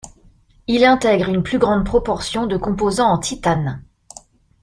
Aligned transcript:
Il 0.65 0.83
intègre 0.83 1.29
une 1.29 1.43
plus 1.43 1.59
grande 1.59 1.85
proportion 1.85 2.47
de 2.47 2.57
composants 2.57 3.11
en 3.11 3.19
titane. 3.19 3.83